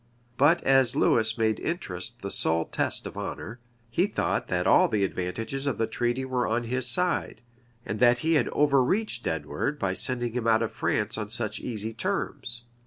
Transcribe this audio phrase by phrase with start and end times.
[0.35, 3.59] But as Lewis made interest the sole test of honor,
[3.91, 7.43] he thought that all the advantages of the treaty were on his side,
[7.85, 11.93] and that he had overreached Edward, by sending him out of France on such easy
[11.93, 12.63] terms.